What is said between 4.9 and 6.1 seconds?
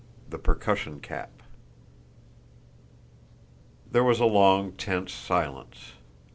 silence.